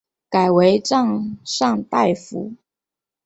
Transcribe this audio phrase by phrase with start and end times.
[0.31, 2.53] 改为赞善大夫。